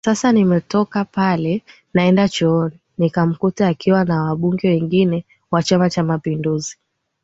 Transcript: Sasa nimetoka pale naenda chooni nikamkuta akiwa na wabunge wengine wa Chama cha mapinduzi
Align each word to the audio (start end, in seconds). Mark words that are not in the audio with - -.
Sasa 0.05 0.31
nimetoka 0.31 1.05
pale 1.05 1.63
naenda 1.93 2.27
chooni 2.29 2.79
nikamkuta 2.97 3.67
akiwa 3.67 4.05
na 4.05 4.23
wabunge 4.23 4.69
wengine 4.69 5.25
wa 5.51 5.63
Chama 5.63 5.89
cha 5.89 6.03
mapinduzi 6.03 6.77